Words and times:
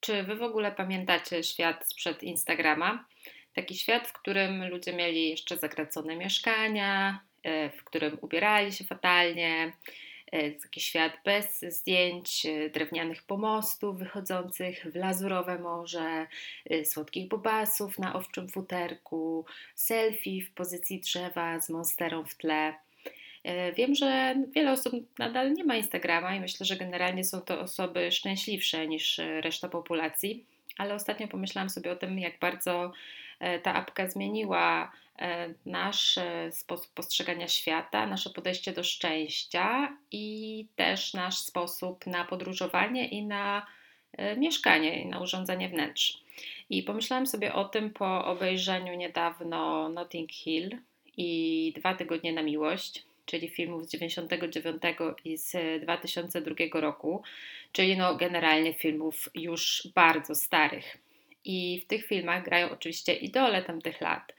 Czy 0.00 0.22
Wy 0.22 0.36
w 0.36 0.42
ogóle 0.42 0.72
pamiętacie 0.72 1.42
świat 1.42 1.88
sprzed 1.88 2.22
Instagrama? 2.22 3.04
Taki 3.54 3.74
świat, 3.74 4.08
w 4.08 4.12
którym 4.12 4.68
ludzie 4.68 4.92
mieli 4.92 5.30
jeszcze 5.30 5.56
zakracone 5.56 6.16
mieszkania, 6.16 7.20
e, 7.42 7.70
w 7.70 7.84
którym 7.84 8.18
ubierali 8.20 8.72
się 8.72 8.84
fatalnie, 8.84 9.72
e, 10.32 10.50
taki 10.50 10.80
świat 10.80 11.12
bez 11.24 11.60
zdjęć 11.60 12.46
e, 12.46 12.70
drewnianych 12.70 13.22
pomostów 13.22 13.98
wychodzących 13.98 14.86
w 14.92 14.96
lazurowe 14.96 15.58
morze, 15.58 16.26
słodkich 16.84 17.28
bobasów 17.28 17.98
na 17.98 18.14
owczym 18.14 18.48
futerku, 18.48 19.44
selfie 19.74 20.42
w 20.42 20.54
pozycji 20.54 21.00
drzewa 21.00 21.60
z 21.60 21.70
monsterą 21.70 22.24
w 22.24 22.34
tle. 22.34 22.74
E, 23.44 23.72
wiem, 23.72 23.94
że 23.94 24.34
wiele 24.54 24.72
osób 24.72 25.18
nadal 25.18 25.52
nie 25.52 25.64
ma 25.64 25.76
Instagrama 25.76 26.34
i 26.34 26.40
myślę, 26.40 26.66
że 26.66 26.76
generalnie 26.76 27.24
są 27.24 27.40
to 27.40 27.60
osoby 27.60 28.12
szczęśliwsze 28.12 28.86
niż 28.86 29.18
e, 29.18 29.40
reszta 29.40 29.68
populacji, 29.68 30.44
ale 30.78 30.94
ostatnio 30.94 31.28
pomyślałam 31.28 31.70
sobie 31.70 31.92
o 31.92 31.96
tym, 31.96 32.18
jak 32.18 32.38
bardzo 32.38 32.92
e, 33.40 33.58
ta 33.58 33.74
apka 33.74 34.08
zmieniła 34.08 34.92
nasz 35.66 36.18
sposób 36.50 36.92
postrzegania 36.94 37.48
świata, 37.48 38.06
nasze 38.06 38.30
podejście 38.30 38.72
do 38.72 38.84
szczęścia 38.84 39.96
i 40.12 40.66
też 40.76 41.14
nasz 41.14 41.38
sposób 41.38 42.06
na 42.06 42.24
podróżowanie 42.24 43.08
i 43.08 43.22
na 43.22 43.66
mieszkanie 44.36 45.02
i 45.02 45.06
na 45.06 45.20
urządzanie 45.20 45.68
wnętrz. 45.68 46.22
I 46.70 46.82
pomyślałam 46.82 47.26
sobie 47.26 47.54
o 47.54 47.64
tym 47.64 47.90
po 47.90 48.24
obejrzeniu 48.24 48.94
niedawno 48.94 49.88
Notting 49.88 50.32
Hill 50.32 50.78
i 51.16 51.72
dwa 51.76 51.94
tygodnie 51.94 52.32
na 52.32 52.42
miłość 52.42 53.04
czyli 53.30 53.48
filmów 53.48 53.84
z 53.84 53.90
99 53.90 54.82
i 55.24 55.36
z 55.36 55.82
2002 55.82 56.80
roku, 56.80 57.22
czyli 57.72 57.96
no 57.96 58.16
generalnie 58.16 58.74
filmów 58.74 59.28
już 59.34 59.88
bardzo 59.94 60.34
starych. 60.34 60.96
I 61.44 61.80
w 61.84 61.86
tych 61.86 62.06
filmach 62.06 62.44
grają 62.44 62.70
oczywiście 62.70 63.14
idole 63.14 63.62
tamtych 63.62 64.00
lat, 64.00 64.32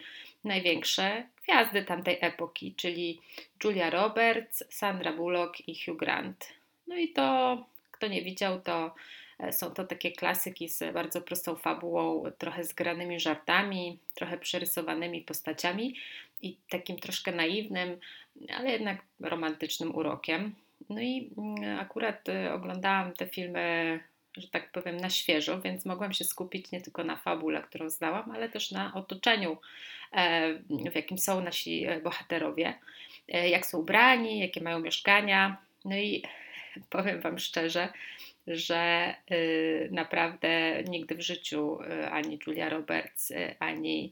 największe 0.44 1.24
gwiazdy 1.44 1.84
tamtej 1.84 2.18
epoki, 2.22 2.74
czyli 2.78 3.22
Julia 3.64 3.90
Roberts, 3.90 4.64
Sandra 4.70 5.14
Bullock 5.14 5.68
i 5.68 5.86
Hugh 5.86 5.98
Grant. 5.98 6.48
No 6.88 6.96
i 6.96 7.10
to, 7.10 7.58
kto 7.92 8.08
nie 8.08 8.22
widział, 8.22 8.62
to 8.62 8.96
e, 9.40 9.54
są 9.54 9.72
to 9.72 9.84
takie 9.84 10.12
klasyki 10.12 10.70
z 10.70 10.94
bardzo 10.94 11.22
prostą 11.22 11.56
fabułą, 11.56 12.24
trochę 12.38 12.64
zgranymi 12.64 13.20
żartami, 13.20 13.98
trochę 14.16 14.38
przerysowanymi 14.38 15.22
postaciami 15.22 15.96
i 16.42 16.58
takim 16.70 16.98
troszkę 16.98 17.32
naiwnym, 17.32 18.00
ale 18.58 18.72
jednak 18.72 19.02
romantycznym 19.20 19.96
urokiem. 19.96 20.56
No 20.90 21.02
i 21.02 21.30
mm, 21.38 21.80
akurat 21.80 22.30
y, 22.30 22.52
oglądałam 22.52 23.14
te 23.14 23.28
filmy, 23.28 24.00
że 24.38 24.48
tak 24.48 24.72
powiem, 24.72 24.98
na 24.98 25.10
świeżo, 25.10 25.62
więc 25.62 25.86
mogłam 25.86 26.14
się 26.14 26.24
skupić 26.24 26.72
nie 26.72 26.82
tylko 26.82 27.04
na 27.04 27.16
fabule, 27.16 27.62
którą 27.62 27.90
znałam, 27.90 28.32
ale 28.32 28.50
też 28.50 28.72
na 28.72 28.94
otoczeniu, 28.94 29.58
e, 30.12 30.54
w 30.92 30.96
jakim 30.96 31.18
są 31.18 31.42
nasi 31.42 31.86
e, 31.86 32.02
bohaterowie, 32.02 32.74
e, 33.28 33.50
jak 33.50 33.66
są 33.66 33.78
ubrani, 33.78 34.40
jakie 34.40 34.62
mają 34.62 34.80
mieszkania. 34.80 35.58
No 35.86 35.96
i 35.96 36.24
powiem 36.90 37.22
Wam 37.22 37.40
szczerze, 37.40 37.90
że 38.48 39.14
y, 39.32 39.90
naprawdę 39.92 40.84
nigdy 40.84 41.16
w 41.16 41.22
życiu 41.22 41.82
y, 41.82 42.10
ani 42.10 42.40
Julia 42.48 42.70
Roberts, 42.70 43.32
y, 43.32 43.56
ani 43.60 44.12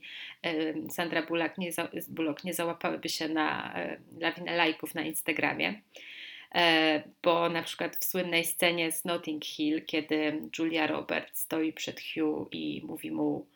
Sandra 0.90 1.22
Bullock 1.22 1.58
nie, 1.58 1.72
za, 1.72 1.88
Bullock 2.08 2.44
nie 2.44 2.54
załapałyby 2.54 3.08
się 3.08 3.28
na 3.28 3.74
lawinę 4.20 4.56
lajków 4.56 4.94
na 4.94 5.02
Instagramie. 5.02 5.80
Bo 7.22 7.48
na 7.48 7.62
przykład 7.62 7.96
w 7.96 8.04
słynnej 8.04 8.44
scenie 8.44 8.92
z 8.92 9.04
Notting 9.04 9.44
Hill, 9.44 9.84
kiedy 9.86 10.40
Julia 10.58 10.86
Roberts 10.86 11.40
stoi 11.40 11.72
przed 11.72 12.00
Hugh 12.00 12.48
i 12.52 12.82
mówi 12.84 13.10
mu: 13.10 13.46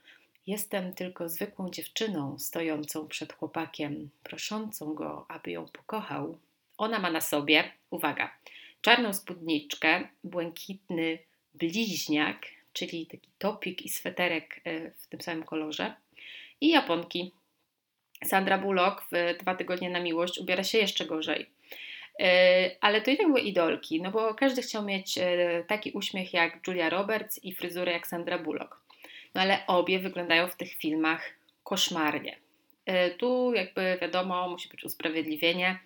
Jestem 0.46 0.94
tylko 0.94 1.28
zwykłą 1.28 1.70
dziewczyną 1.70 2.38
stojącą 2.38 3.08
przed 3.08 3.32
chłopakiem, 3.32 4.10
proszącą 4.22 4.94
go, 4.94 5.26
aby 5.28 5.50
ją 5.50 5.68
pokochał. 5.68 6.38
Ona 6.78 6.98
ma 6.98 7.10
na 7.10 7.20
sobie, 7.20 7.64
uwaga, 7.90 8.30
czarną 8.84 9.12
spódniczkę, 9.12 10.08
błękitny 10.24 11.18
bliźniak, 11.54 12.46
czyli 12.72 13.06
taki 13.06 13.30
topik 13.38 13.82
i 13.82 13.88
sweterek 13.88 14.60
e, 14.64 14.90
w 14.90 15.06
tym 15.06 15.20
samym 15.20 15.42
kolorze 15.42 15.94
i 16.60 16.68
japonki. 16.68 17.32
Sandra 18.24 18.58
Bullock 18.58 19.02
w 19.12 19.38
Dwa 19.40 19.54
tygodnie 19.54 19.90
na 19.90 20.00
miłość 20.00 20.38
ubiera 20.38 20.64
się 20.64 20.78
jeszcze 20.78 21.06
gorzej. 21.06 21.46
E, 22.20 22.70
ale 22.80 23.00
to 23.00 23.10
i 23.10 23.16
tak 23.16 23.26
były 23.26 23.40
idolki, 23.40 24.02
no 24.02 24.10
bo 24.10 24.34
każdy 24.34 24.62
chciał 24.62 24.84
mieć 24.84 25.18
e, 25.18 25.64
taki 25.68 25.90
uśmiech 25.90 26.34
jak 26.34 26.66
Julia 26.66 26.90
Roberts 26.90 27.44
i 27.44 27.54
fryzurę 27.54 27.92
jak 27.92 28.06
Sandra 28.06 28.38
Bullock. 28.38 28.80
No 29.34 29.40
ale 29.40 29.66
obie 29.66 29.98
wyglądają 29.98 30.48
w 30.48 30.56
tych 30.56 30.74
filmach 30.74 31.30
koszmarnie. 31.62 32.36
Tu 33.18 33.52
jakby 33.54 33.98
wiadomo, 34.00 34.48
musi 34.48 34.68
być 34.68 34.84
usprawiedliwienie 34.84 35.78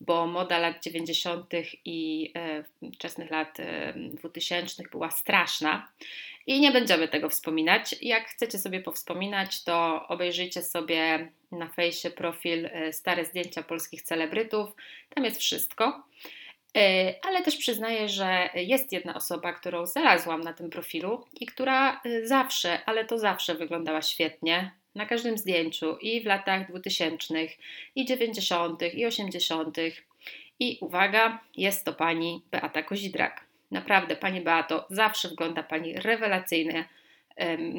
bo 0.00 0.26
moda 0.26 0.58
lat 0.58 0.82
90. 0.82 1.52
i 1.84 2.32
e, 2.36 2.64
wczesnych 2.94 3.30
lat 3.30 3.58
2000 3.94 4.82
e, 4.82 4.88
była 4.88 5.10
straszna. 5.10 5.88
I 6.46 6.60
nie 6.60 6.70
będziemy 6.70 7.08
tego 7.08 7.28
wspominać. 7.28 7.94
Jak 8.02 8.28
chcecie 8.28 8.58
sobie 8.58 8.80
powspominać, 8.80 9.64
to 9.64 10.06
obejrzyjcie 10.08 10.62
sobie 10.62 11.32
na 11.52 11.68
fejsie 11.68 12.10
profil 12.10 12.66
e, 12.66 12.92
Stare 12.92 13.24
Zdjęcia 13.24 13.62
Polskich 13.62 14.02
Celebrytów. 14.02 14.70
Tam 15.14 15.24
jest 15.24 15.40
wszystko. 15.40 16.04
Ale 17.22 17.42
też 17.42 17.56
przyznaję, 17.56 18.08
że 18.08 18.48
jest 18.54 18.92
jedna 18.92 19.14
osoba, 19.14 19.52
którą 19.52 19.86
znalazłam 19.86 20.40
na 20.40 20.52
tym 20.52 20.70
profilu 20.70 21.24
i 21.40 21.46
która 21.46 22.00
zawsze, 22.24 22.84
ale 22.86 23.04
to 23.04 23.18
zawsze 23.18 23.54
wyglądała 23.54 24.02
świetnie 24.02 24.70
na 24.96 25.06
każdym 25.06 25.38
zdjęciu 25.38 25.96
i 25.96 26.20
w 26.20 26.26
latach 26.26 26.68
2000, 26.68 27.34
i 27.94 28.04
90., 28.04 28.82
i 28.94 29.06
80. 29.06 29.76
I 30.60 30.78
uwaga, 30.80 31.40
jest 31.56 31.84
to 31.84 31.92
pani 31.92 32.42
Beata 32.50 32.82
Kozidrak. 32.82 33.44
Naprawdę, 33.70 34.16
pani 34.16 34.40
Beato, 34.40 34.86
zawsze 34.90 35.28
wygląda 35.28 35.62
pani 35.62 35.94
rewelacyjnie. 35.94 36.88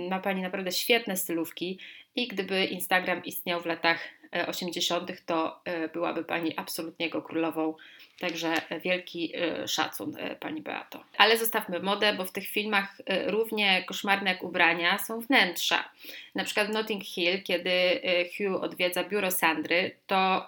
Ma 0.10 0.20
pani 0.20 0.42
naprawdę 0.42 0.72
świetne 0.72 1.18
stylówki 1.18 1.80
i 2.16 2.28
gdyby 2.28 2.66
Instagram 2.66 3.24
istniał 3.24 3.62
w 3.62 3.66
latach 3.66 4.00
80., 4.32 5.10
e, 5.10 5.14
to 5.26 5.62
e, 5.66 5.88
byłaby 5.88 6.24
pani 6.24 6.58
absolutnie 6.58 7.06
jego 7.06 7.22
królową. 7.22 7.76
Także 8.20 8.54
wielki 8.84 9.34
e, 9.36 9.68
szacun 9.68 10.18
pani 10.40 10.62
Beato. 10.62 11.04
Ale 11.18 11.38
zostawmy 11.38 11.80
modę, 11.80 12.14
bo 12.14 12.26
w 12.26 12.32
tych 12.32 12.48
filmach 12.48 13.02
równie 13.26 13.84
koszmarne 13.84 14.32
jak 14.32 14.44
ubrania 14.44 14.98
są 14.98 15.20
wnętrza. 15.20 15.90
Na 16.36 16.44
przykład 16.44 16.68
w 16.68 16.70
Notting 16.70 17.04
Hill, 17.04 17.44
kiedy 17.44 18.02
Hugh 18.38 18.64
odwiedza 18.64 19.04
biuro 19.04 19.32
Sandry, 19.32 19.96
to 20.08 20.48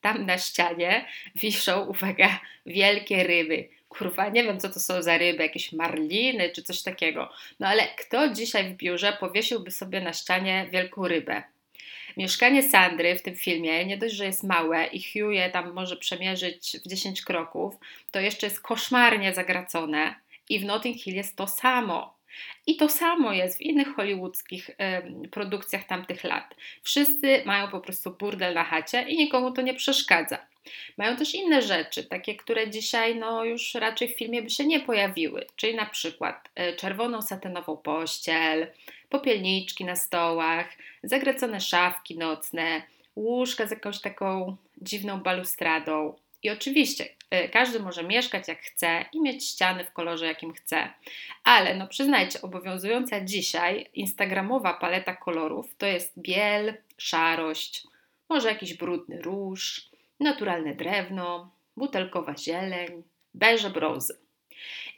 tam 0.00 0.26
na 0.26 0.38
ścianie 0.38 1.06
wiszą, 1.36 1.84
uwaga, 1.84 2.40
wielkie 2.66 3.24
ryby 3.24 3.68
kurwa, 3.88 4.28
nie 4.28 4.44
wiem 4.44 4.60
co 4.60 4.68
to 4.68 4.80
są 4.80 5.02
za 5.02 5.18
ryby, 5.18 5.42
jakieś 5.42 5.72
marliny 5.72 6.50
czy 6.50 6.62
coś 6.62 6.82
takiego. 6.82 7.32
No 7.60 7.68
ale 7.68 7.82
kto 7.88 8.28
dzisiaj 8.28 8.74
w 8.74 8.76
biurze 8.76 9.16
powiesiłby 9.20 9.70
sobie 9.70 10.00
na 10.00 10.12
ścianie 10.12 10.68
wielką 10.72 11.08
rybę? 11.08 11.42
Mieszkanie 12.18 12.62
Sandry 12.62 13.18
w 13.18 13.22
tym 13.22 13.36
filmie 13.36 13.86
nie 13.86 13.98
dość, 13.98 14.14
że 14.14 14.24
jest 14.24 14.44
małe 14.44 14.86
i 14.86 15.02
Hugh 15.02 15.34
je 15.34 15.50
tam 15.50 15.72
może 15.72 15.96
przemierzyć 15.96 16.76
w 16.84 16.88
10 16.88 17.22
kroków, 17.22 17.74
to 18.10 18.20
jeszcze 18.20 18.46
jest 18.46 18.60
koszmarnie 18.60 19.34
zagracone 19.34 20.14
i 20.48 20.60
w 20.60 20.64
Notting 20.64 20.96
Hill 20.96 21.14
jest 21.14 21.36
to 21.36 21.46
samo. 21.46 22.18
I 22.66 22.76
to 22.76 22.88
samo 22.88 23.32
jest 23.32 23.58
w 23.58 23.60
innych 23.60 23.94
hollywoodzkich 23.94 24.70
y, 24.70 25.28
produkcjach 25.28 25.84
tamtych 25.84 26.24
lat. 26.24 26.54
Wszyscy 26.82 27.42
mają 27.44 27.68
po 27.68 27.80
prostu 27.80 28.10
burdel 28.10 28.54
na 28.54 28.64
chacie 28.64 29.02
i 29.02 29.16
nikomu 29.16 29.52
to 29.52 29.62
nie 29.62 29.74
przeszkadza. 29.74 30.38
Mają 30.96 31.16
też 31.16 31.34
inne 31.34 31.62
rzeczy, 31.62 32.04
takie, 32.04 32.34
które 32.34 32.70
dzisiaj 32.70 33.16
no, 33.16 33.44
już 33.44 33.74
raczej 33.74 34.08
w 34.08 34.18
filmie 34.18 34.42
by 34.42 34.50
się 34.50 34.64
nie 34.64 34.80
pojawiły, 34.80 35.46
czyli 35.56 35.74
na 35.74 35.86
przykład 35.86 36.48
y, 36.72 36.76
czerwoną 36.76 37.22
satynową 37.22 37.76
pościel, 37.76 38.66
popielniczki 39.08 39.84
na 39.84 39.96
stołach, 39.96 40.66
zagracone 41.02 41.60
szafki 41.60 42.18
nocne, 42.18 42.82
łóżka 43.16 43.66
z 43.66 43.70
jakąś 43.70 44.00
taką 44.00 44.56
dziwną 44.82 45.20
balustradą. 45.20 46.16
I 46.42 46.50
oczywiście 46.50 47.04
y, 47.44 47.48
każdy 47.48 47.80
może 47.80 48.04
mieszkać 48.04 48.48
jak 48.48 48.60
chce 48.60 49.04
i 49.12 49.20
mieć 49.20 49.44
ściany 49.44 49.84
w 49.84 49.92
kolorze 49.92 50.26
jakim 50.26 50.52
chce, 50.52 50.90
ale 51.44 51.74
no 51.74 51.88
przyznajcie, 51.88 52.42
obowiązująca 52.42 53.20
dzisiaj 53.20 53.86
instagramowa 53.94 54.74
paleta 54.74 55.16
kolorów 55.16 55.76
to 55.78 55.86
jest 55.86 56.12
biel, 56.18 56.74
szarość, 56.96 57.86
może 58.28 58.48
jakiś 58.48 58.74
brudny 58.74 59.22
róż, 59.22 59.88
naturalne 60.20 60.74
drewno, 60.74 61.50
butelkowa 61.76 62.36
zieleń, 62.36 63.02
beże 63.34 63.70
brązy. 63.70 64.27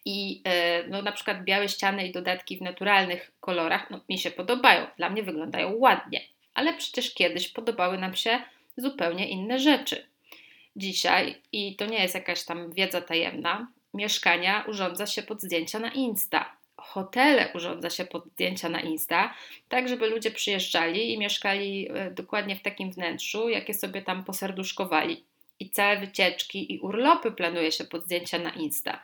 I 0.04 0.42
y, 0.84 0.88
no, 0.88 1.02
na 1.02 1.12
przykład 1.12 1.44
białe 1.44 1.68
ściany 1.68 2.06
i 2.06 2.12
dodatki 2.12 2.56
w 2.56 2.62
naturalnych 2.62 3.32
kolorach 3.40 3.90
no, 3.90 4.00
mi 4.08 4.18
się 4.18 4.30
podobają, 4.30 4.86
dla 4.96 5.10
mnie 5.10 5.22
wyglądają 5.22 5.72
ładnie, 5.76 6.20
ale 6.54 6.74
przecież 6.74 7.14
kiedyś 7.14 7.48
podobały 7.48 7.98
nam 7.98 8.16
się 8.16 8.42
zupełnie 8.76 9.28
inne 9.28 9.58
rzeczy. 9.58 10.06
Dzisiaj, 10.76 11.34
i 11.52 11.76
to 11.76 11.86
nie 11.86 12.02
jest 12.02 12.14
jakaś 12.14 12.44
tam 12.44 12.72
wiedza 12.72 13.00
tajemna, 13.00 13.66
mieszkania 13.94 14.64
urządza 14.68 15.06
się 15.06 15.22
pod 15.22 15.42
zdjęcia 15.42 15.78
na 15.78 15.92
Insta. 15.92 16.52
hotele 16.76 17.48
urządza 17.54 17.90
się 17.90 18.04
pod 18.04 18.24
zdjęcia 18.26 18.68
na 18.68 18.80
Insta, 18.80 19.34
tak 19.68 19.88
żeby 19.88 20.06
ludzie 20.06 20.30
przyjeżdżali 20.30 21.12
i 21.12 21.18
mieszkali 21.18 21.88
e, 21.90 22.10
dokładnie 22.10 22.56
w 22.56 22.62
takim 22.62 22.92
wnętrzu, 22.92 23.48
jakie 23.48 23.74
sobie 23.74 24.02
tam 24.02 24.24
poserduszkowali. 24.24 25.24
I 25.60 25.70
całe 25.70 26.00
wycieczki 26.00 26.74
i 26.74 26.78
urlopy 26.78 27.32
planuje 27.32 27.72
się 27.72 27.84
pod 27.84 28.04
zdjęcia 28.04 28.38
na 28.38 28.50
Insta. 28.50 29.02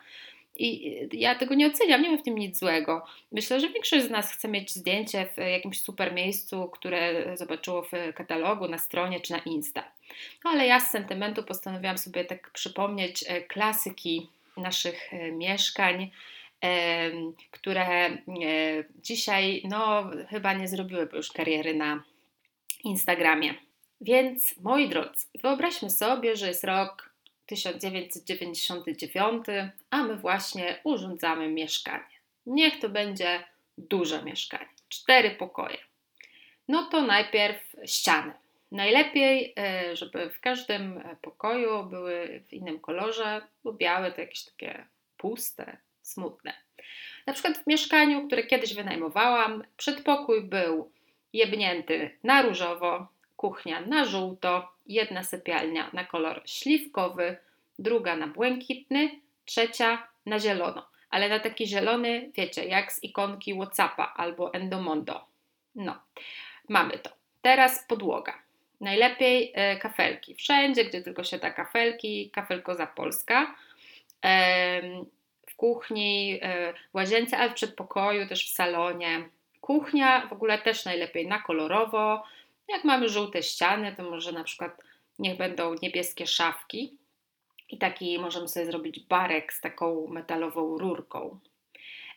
I 0.59 0.99
ja 1.13 1.35
tego 1.35 1.55
nie 1.55 1.67
oceniam, 1.67 2.01
nie 2.01 2.11
ma 2.11 2.17
w 2.17 2.23
tym 2.23 2.37
nic 2.37 2.59
złego. 2.59 3.05
Myślę, 3.31 3.59
że 3.59 3.69
większość 3.69 4.05
z 4.05 4.09
nas 4.09 4.31
chce 4.31 4.47
mieć 4.47 4.71
zdjęcie 4.71 5.27
w 5.37 5.37
jakimś 5.37 5.81
super 5.81 6.13
miejscu, 6.13 6.69
które 6.73 7.31
zobaczyło 7.37 7.81
w 7.81 7.91
katalogu, 8.15 8.67
na 8.67 8.77
stronie 8.77 9.19
czy 9.19 9.33
na 9.33 9.39
Insta. 9.39 9.83
No 10.45 10.51
ale 10.51 10.67
ja 10.67 10.79
z 10.79 10.91
sentymentu 10.91 11.43
postanowiłam 11.43 11.97
sobie 11.97 12.25
tak 12.25 12.51
przypomnieć 12.51 13.23
e, 13.27 13.41
klasyki 13.41 14.29
naszych 14.57 15.13
e, 15.13 15.31
mieszkań, 15.31 16.11
które 17.51 18.05
e, 18.05 18.19
dzisiaj 19.03 19.61
no, 19.69 20.09
chyba 20.29 20.53
nie 20.53 20.67
zrobiłyby 20.67 21.17
już 21.17 21.31
kariery 21.31 21.73
na 21.73 22.03
Instagramie. 22.83 23.53
Więc 24.01 24.55
moi 24.61 24.89
drodzy, 24.89 25.25
wyobraźmy 25.41 25.89
sobie, 25.89 26.35
że 26.35 26.47
jest 26.47 26.63
rok 26.63 27.06
1999, 27.47 29.45
a 29.89 30.03
my 30.03 30.15
właśnie 30.15 30.79
urządzamy 30.83 31.47
mieszkanie. 31.47 32.17
Niech 32.45 32.79
to 32.79 32.89
będzie 32.89 33.43
duże 33.77 34.23
mieszkanie, 34.23 34.69
cztery 34.89 35.31
pokoje. 35.31 35.77
No 36.67 36.83
to 36.83 37.01
najpierw 37.01 37.75
ściany. 37.85 38.33
Najlepiej, 38.71 39.53
e, 39.57 39.95
żeby 39.95 40.29
w 40.29 40.39
każdym 40.39 41.03
pokoju 41.21 41.83
były 41.83 42.43
w 42.47 42.53
innym 42.53 42.79
kolorze, 42.79 43.41
bo 43.63 43.73
białe 43.73 44.11
to 44.11 44.21
jakieś 44.21 44.43
takie 44.43 44.85
puste, 45.17 45.77
smutne. 46.01 46.53
Na 47.27 47.33
przykład 47.33 47.57
w 47.57 47.67
mieszkaniu, 47.67 48.27
które 48.27 48.43
kiedyś 48.43 48.73
wynajmowałam, 48.73 49.63
przedpokój 49.77 50.41
był 50.41 50.91
jebnięty 51.33 52.17
na 52.23 52.41
różowo, 52.41 53.07
kuchnia 53.37 53.81
na 53.81 54.05
żółto, 54.05 54.71
jedna 54.87 55.23
sypialnia 55.23 55.89
na 55.93 56.03
kolor 56.03 56.41
śliwkowy, 56.45 57.37
druga 57.79 58.15
na 58.15 58.27
błękitny, 58.27 59.09
trzecia 59.45 60.07
na 60.25 60.39
zielono. 60.39 60.87
Ale 61.09 61.29
na 61.29 61.39
taki 61.39 61.67
zielony, 61.67 62.31
wiecie, 62.35 62.65
jak 62.65 62.91
z 62.91 63.03
ikonki 63.03 63.53
Whatsappa 63.53 64.13
albo 64.15 64.53
Endomondo. 64.53 65.25
No, 65.75 65.99
mamy 66.69 66.99
to. 66.99 67.09
Teraz 67.41 67.85
podłoga. 67.87 68.33
Najlepiej 68.81 69.51
e, 69.55 69.77
kafelki. 69.77 70.35
Wszędzie, 70.35 70.85
gdzie 70.85 71.01
tylko 71.01 71.23
się 71.23 71.37
da 71.37 71.51
kafelki, 71.51 72.31
kafelkoza 72.33 72.87
polska. 72.87 73.55
E, 74.25 74.81
w 75.47 75.55
kuchni, 75.55 76.39
e, 76.41 76.73
w 76.73 76.95
łazience, 76.95 77.37
ale 77.37 77.49
w 77.49 77.53
przedpokoju, 77.53 78.27
też 78.27 78.51
w 78.51 78.53
salonie. 78.53 79.29
Kuchnia 79.61 80.27
w 80.27 80.33
ogóle 80.33 80.57
też 80.57 80.85
najlepiej 80.85 81.27
na 81.27 81.41
kolorowo. 81.41 82.23
Jak 82.67 82.83
mamy 82.83 83.09
żółte 83.09 83.43
ściany, 83.43 83.95
to 83.95 84.03
może 84.03 84.31
na 84.31 84.43
przykład 84.43 84.81
niech 85.19 85.37
będą 85.37 85.75
niebieskie 85.81 86.27
szafki. 86.27 86.97
I 87.69 87.77
taki 87.77 88.19
możemy 88.19 88.47
sobie 88.47 88.65
zrobić 88.65 88.99
barek 88.99 89.53
z 89.53 89.61
taką 89.61 90.07
metalową 90.07 90.77
rurką. 90.77 91.39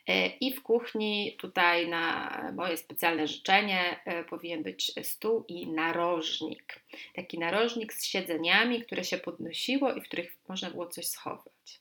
E, 0.07 0.27
I 0.27 0.53
w 0.53 0.63
kuchni 0.63 1.37
tutaj 1.39 1.89
na 1.89 2.53
moje 2.57 2.77
specjalne 2.77 3.29
życzenie 3.29 4.01
e, 4.05 4.25
powinien 4.25 4.63
być 4.63 4.93
stół 5.03 5.45
i 5.49 5.67
narożnik. 5.67 6.81
Taki 7.15 7.39
narożnik 7.39 7.93
z 7.93 8.05
siedzeniami, 8.05 8.83
które 8.83 9.05
się 9.05 9.19
podnosiło 9.19 9.93
i 9.93 10.01
w 10.01 10.05
których 10.05 10.37
można 10.49 10.71
było 10.71 10.87
coś 10.87 11.07
schować. 11.07 11.81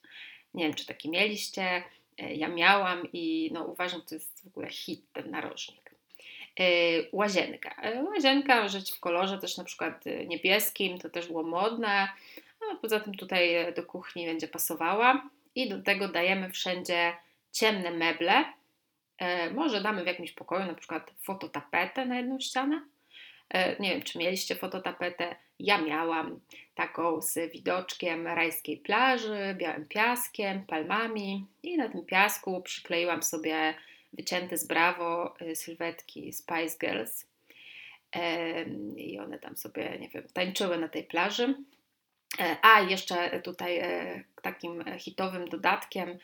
Nie 0.54 0.64
wiem, 0.64 0.74
czy 0.74 0.86
taki 0.86 1.10
mieliście. 1.10 1.82
E, 2.18 2.34
ja 2.34 2.48
miałam 2.48 3.08
i 3.12 3.50
no, 3.52 3.64
uważam, 3.64 4.00
że 4.00 4.06
to 4.06 4.14
jest 4.14 4.44
w 4.44 4.46
ogóle 4.46 4.70
hit 4.70 5.02
ten 5.12 5.30
narożnik. 5.30 5.89
Łazienka. 7.12 7.74
Łazienka 8.08 8.68
żyć 8.68 8.92
w 8.92 9.00
kolorze 9.00 9.38
też 9.38 9.56
na 9.56 9.64
przykład 9.64 10.04
niebieskim, 10.26 10.98
to 10.98 11.10
też 11.10 11.26
było 11.26 11.42
modne. 11.42 12.08
A 12.72 12.76
poza 12.76 13.00
tym 13.00 13.14
tutaj 13.14 13.74
do 13.76 13.82
kuchni 13.82 14.26
będzie 14.26 14.48
pasowała. 14.48 15.30
I 15.54 15.68
do 15.68 15.82
tego 15.82 16.08
dajemy 16.08 16.50
wszędzie 16.50 17.16
ciemne 17.52 17.90
meble. 17.90 18.44
Może 19.54 19.80
damy 19.80 20.04
w 20.04 20.06
jakimś 20.06 20.32
pokoju 20.32 20.66
na 20.66 20.74
przykład 20.74 21.10
fototapetę 21.22 22.06
na 22.06 22.16
jedną 22.16 22.40
ścianę. 22.40 22.82
Nie 23.80 23.90
wiem, 23.90 24.02
czy 24.02 24.18
mieliście 24.18 24.54
fototapetę. 24.54 25.36
Ja 25.58 25.78
miałam 25.78 26.40
taką 26.74 27.20
z 27.20 27.52
widoczkiem 27.52 28.26
rajskiej 28.26 28.76
plaży, 28.76 29.54
białym 29.58 29.88
piaskiem, 29.88 30.66
palmami 30.66 31.46
i 31.62 31.76
na 31.76 31.88
tym 31.88 32.06
piasku 32.06 32.62
przykleiłam 32.62 33.22
sobie 33.22 33.74
wycięte 34.12 34.56
z 34.56 34.66
Bravo 34.66 35.38
e, 35.40 35.56
sylwetki 35.56 36.32
Spice 36.32 36.78
Girls. 36.80 37.26
I 38.96 39.18
one 39.18 39.38
tam 39.38 39.56
sobie, 39.56 39.98
nie 39.98 40.08
wiem, 40.08 40.24
tańczyły 40.32 40.78
na 40.78 40.88
tej 40.88 41.04
plaży. 41.04 41.54
A 42.62 42.80
jeszcze 42.80 43.40
tutaj 43.40 43.82
takim 44.42 44.84
hitowym 44.98 45.48
dodatkiem 45.48 46.18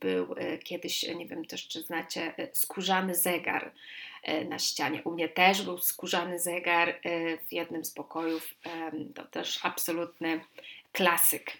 był 0.00 0.34
e, 0.36 0.58
kiedyś, 0.58 1.02
nie 1.02 1.26
wiem 1.26 1.44
też 1.44 1.68
czy 1.68 1.82
znacie, 1.82 2.34
e, 2.36 2.48
skórzany 2.52 3.14
zegar 3.14 3.72
e, 4.22 4.44
na 4.44 4.58
ścianie. 4.58 5.02
U 5.04 5.10
mnie 5.10 5.28
też 5.28 5.62
był 5.62 5.78
skórzany 5.78 6.38
zegar 6.38 7.00
w 7.48 7.52
jednym 7.52 7.84
z 7.84 7.90
pokojów. 7.90 8.54
To 9.14 9.24
też 9.24 9.60
absolutny 9.62 10.40
klasyk. 10.92 11.52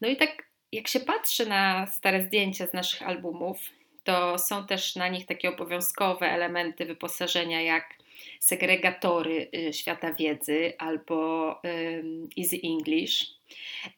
No 0.00 0.08
i 0.08 0.16
tak 0.16 0.46
jak 0.72 0.88
się 0.88 1.00
patrzy 1.00 1.46
na 1.46 1.86
stare 1.86 2.22
zdjęcia 2.22 2.66
z 2.66 2.72
naszych 2.72 3.02
albumów, 3.02 3.58
to 4.06 4.38
są 4.38 4.66
też 4.66 4.96
na 4.96 5.08
nich 5.08 5.26
takie 5.26 5.48
obowiązkowe 5.48 6.30
elementy 6.30 6.86
wyposażenia 6.86 7.62
jak 7.62 7.94
segregatory 8.40 9.50
y, 9.54 9.72
świata 9.72 10.12
wiedzy 10.12 10.72
albo 10.78 11.50
Easy 12.38 12.60
English. 12.64 13.26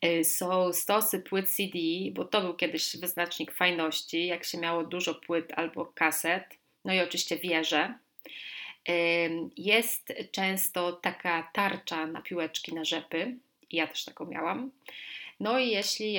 Y, 0.04 0.24
są 0.24 0.72
stosy 0.72 1.20
płyt 1.20 1.48
CD, 1.48 1.78
bo 2.12 2.24
to 2.24 2.40
był 2.40 2.54
kiedyś 2.54 2.96
wyznacznik 2.96 3.52
fajności, 3.52 4.26
jak 4.26 4.44
się 4.44 4.58
miało 4.58 4.84
dużo 4.84 5.14
płyt 5.14 5.52
albo 5.56 5.86
kaset. 5.86 6.44
No 6.84 6.94
i 6.94 7.00
oczywiście 7.00 7.36
wieże. 7.36 7.94
Jest 9.56 10.12
często 10.32 10.92
taka 10.92 11.50
tarcza 11.52 12.06
na 12.06 12.22
piłeczki, 12.22 12.74
na 12.74 12.84
rzepy. 12.84 13.36
Ja 13.72 13.86
też 13.86 14.04
taką 14.04 14.26
miałam. 14.26 14.70
No 15.40 15.58
i 15.58 15.70
jeśli 15.70 16.12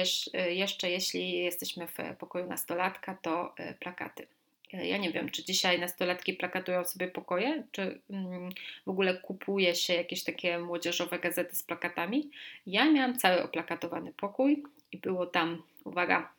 jeszcze 0.49 0.89
jeśli 0.89 1.31
jesteśmy 1.31 1.87
w 1.87 2.17
pokoju 2.19 2.45
nastolatka, 2.45 3.17
to 3.21 3.53
y, 3.59 3.73
plakaty. 3.73 4.27
Ja 4.73 4.97
nie 4.97 5.11
wiem, 5.11 5.29
czy 5.29 5.45
dzisiaj 5.45 5.79
nastolatki 5.79 6.33
plakatują 6.33 6.85
sobie 6.85 7.07
pokoje, 7.07 7.63
czy 7.71 7.99
mm, 8.09 8.49
w 8.85 8.89
ogóle 8.89 9.17
kupuje 9.17 9.75
się 9.75 9.93
jakieś 9.93 10.23
takie 10.23 10.59
młodzieżowe 10.59 11.19
gazety 11.19 11.55
z 11.55 11.63
plakatami. 11.63 12.29
Ja 12.67 12.91
miałam 12.91 13.17
cały 13.17 13.43
oplakatowany 13.43 14.13
pokój 14.13 14.63
i 14.91 14.97
było 14.97 15.25
tam, 15.25 15.63
uwaga, 15.83 16.29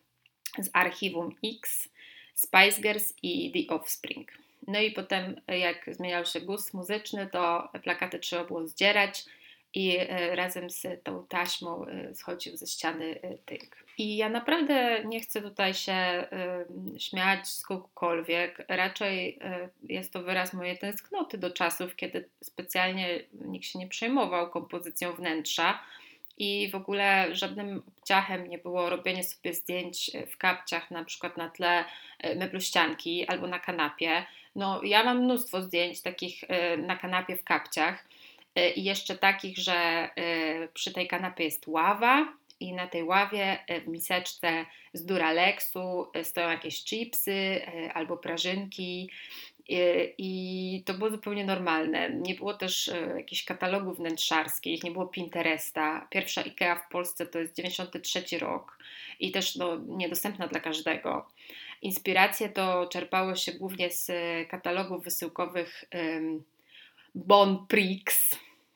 z 0.59 0.71
archiwum 0.73 1.35
X, 1.45 1.88
Spice 2.35 2.81
Girls 2.83 3.14
i 3.23 3.52
The 3.52 3.75
Offspring. 3.75 4.33
No 4.66 4.81
i 4.81 4.90
potem, 4.90 5.40
jak 5.49 5.95
zmieniał 5.95 6.25
się 6.25 6.40
gust 6.40 6.75
muzyczny, 6.75 7.28
to 7.33 7.69
plakaty 7.83 8.19
trzeba 8.19 8.45
było 8.45 8.69
zdzierać 8.69 9.25
i 9.75 9.97
e, 9.99 10.37
razem 10.37 10.71
z 10.71 11.05
tą 11.05 11.27
taśmą 11.27 11.87
e, 11.87 12.15
schodził 12.15 12.57
ze 12.57 12.67
ściany 12.67 13.21
e, 13.23 13.39
tynk. 13.39 13.77
I 13.99 14.17
ja 14.17 14.29
naprawdę 14.29 15.05
nie 15.05 15.21
chcę 15.21 15.43
tutaj 15.43 15.75
się 15.75 16.27
śmiać 16.99 17.49
z 17.49 17.62
kogokolwiek. 17.62 18.65
Raczej 18.69 19.39
jest 19.83 20.12
to 20.12 20.23
wyraz 20.23 20.53
mojej 20.53 20.79
tęsknoty 20.79 21.39
do 21.39 21.50
czasów, 21.50 21.97
kiedy 21.97 22.29
specjalnie 22.43 23.21
nikt 23.33 23.67
się 23.67 23.79
nie 23.79 23.89
przejmował 23.89 24.50
kompozycją 24.50 25.12
wnętrza. 25.12 25.83
I 26.39 26.71
w 26.73 26.75
ogóle 26.75 27.29
żadnym 27.33 27.83
obciachem 27.99 28.47
nie 28.47 28.59
było 28.59 28.91
robienie 28.91 29.25
sobie 29.25 29.55
zdjęć 29.55 30.11
w 30.31 30.37
kapciach, 30.37 30.91
na 30.91 31.05
przykład 31.05 31.37
na 31.37 31.49
tle 31.49 31.85
mebluścianki 32.37 33.27
albo 33.27 33.47
na 33.47 33.59
kanapie. 33.59 34.25
No, 34.57 34.83
ja 34.83 35.05
mam 35.05 35.25
mnóstwo 35.25 35.62
zdjęć 35.62 36.03
takich 36.03 36.45
na 36.79 36.97
kanapie 36.97 37.37
w 37.37 37.45
kapciach 37.45 38.05
E, 38.05 38.30
i 38.76 38.85
jeszcze 38.85 39.19
takich, 39.19 39.59
że 39.59 39.75
e, 39.75 40.69
przy 40.69 40.92
tej 40.92 41.09
kanapie 41.09 41.45
jest 41.45 41.66
ława 41.66 42.33
i 42.61 42.73
na 42.73 42.87
tej 42.87 43.02
ławie 43.02 43.59
e, 43.66 43.80
w 43.80 43.88
miseczce 43.88 44.66
z 44.92 45.04
Duralexu 45.04 46.07
stoją 46.23 46.50
jakieś 46.50 46.85
chipsy 46.85 47.61
albo 47.95 48.16
prażynki 48.16 49.11
i 50.19 50.83
to 50.87 50.95
było 50.95 51.11
zupełnie 51.11 51.45
normalne. 51.45 52.11
Nie 52.11 52.35
było 52.35 52.54
też 52.54 52.90
jakichś 53.16 53.45
katalogów 53.45 53.99
wnętrzarskich, 53.99 54.85
nie 54.85 54.90
było 54.90 55.07
Pinteresta. 55.07 56.07
Pierwsza 56.11 56.40
IKEA 56.40 56.76
w 56.87 56.92
Polsce 56.92 57.26
to 57.26 57.38
jest 57.38 57.57
93 57.57 58.38
rok 58.38 58.78
i 59.21 59.30
też 59.30 59.57
no, 59.57 59.76
niedostępna 59.87 60.49
dla 60.49 60.61
każdego. 60.61 61.28
Inspiracje 61.83 62.49
to 62.49 62.87
czerpało 62.87 63.37
się 63.37 63.52
głównie 63.52 63.90
z 63.90 64.11
katalogów 64.49 65.04
wysyłkowych 65.04 65.85
Bon 67.14 67.66
Prix, 67.66 68.30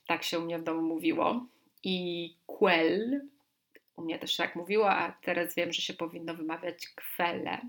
tak 0.06 0.22
się 0.22 0.38
u 0.38 0.42
mnie 0.42 0.58
w 0.58 0.64
domu 0.64 0.82
mówiło, 0.82 1.46
i 1.84 2.36
Quell, 2.46 3.20
u 3.96 4.02
mnie 4.02 4.18
też 4.18 4.36
tak 4.36 4.56
mówiło, 4.56 4.90
a 4.90 5.12
teraz 5.12 5.54
wiem, 5.54 5.72
że 5.72 5.82
się 5.82 5.94
powinno 5.94 6.34
wymawiać 6.34 6.88
Kwele. 6.88 7.60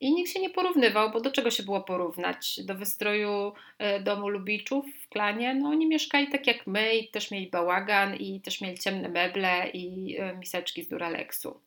I 0.00 0.14
nikt 0.14 0.32
się 0.32 0.40
nie 0.40 0.50
porównywał, 0.50 1.10
bo 1.10 1.20
do 1.20 1.30
czego 1.30 1.50
się 1.50 1.62
było 1.62 1.80
porównać? 1.80 2.60
Do 2.64 2.74
wystroju 2.74 3.52
e, 3.78 4.00
domu 4.00 4.28
Lubiczów 4.28 4.86
w 5.04 5.08
klanie? 5.08 5.54
No 5.54 5.68
oni 5.68 5.86
mieszkali 5.86 6.28
tak 6.28 6.46
jak 6.46 6.66
my 6.66 6.96
i 6.96 7.08
też 7.08 7.30
mieli 7.30 7.46
bałagan 7.50 8.16
i 8.16 8.40
też 8.40 8.60
mieli 8.60 8.78
ciemne 8.78 9.08
meble 9.08 9.70
i 9.70 10.16
e, 10.18 10.36
miseczki 10.36 10.82
z 10.82 10.88
Duralexu. 10.88 11.60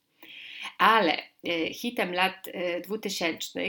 Ale 0.77 1.17
e, 1.47 1.73
hitem 1.73 2.13
lat 2.13 2.47
2000 2.83 3.59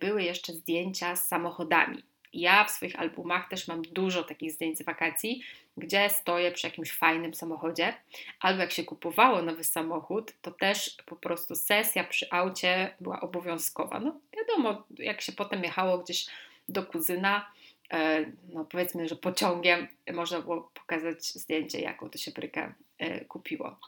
były 0.00 0.22
jeszcze 0.22 0.52
zdjęcia 0.52 1.16
z 1.16 1.28
samochodami. 1.28 2.02
Ja 2.32 2.64
w 2.64 2.70
swoich 2.70 3.00
albumach 3.00 3.48
też 3.48 3.68
mam 3.68 3.82
dużo 3.82 4.24
takich 4.24 4.52
zdjęć 4.52 4.78
z 4.78 4.82
wakacji, 4.82 5.42
gdzie 5.76 6.10
stoję 6.10 6.52
przy 6.52 6.66
jakimś 6.66 6.92
fajnym 6.92 7.34
samochodzie, 7.34 7.94
albo 8.40 8.60
jak 8.60 8.72
się 8.72 8.84
kupowało 8.84 9.42
nowy 9.42 9.64
samochód, 9.64 10.32
to 10.42 10.50
też 10.50 10.96
po 11.06 11.16
prostu 11.16 11.56
sesja 11.56 12.04
przy 12.04 12.30
aucie 12.30 12.94
była 13.00 13.20
obowiązkowa. 13.20 14.00
No 14.00 14.20
wiadomo, 14.36 14.84
jak 14.98 15.20
się 15.20 15.32
potem 15.32 15.64
jechało 15.64 15.98
gdzieś 15.98 16.26
do 16.68 16.82
kuzyna, 16.82 17.52
e, 17.92 18.24
no 18.52 18.64
powiedzmy, 18.64 19.08
że 19.08 19.16
pociągiem 19.16 19.88
można 20.12 20.40
było 20.40 20.70
pokazać 20.74 21.24
zdjęcie, 21.24 21.80
jaką 21.80 22.10
to 22.10 22.18
się 22.18 22.30
brykę 22.30 22.74
e, 22.98 23.24
kupiło. 23.24 23.78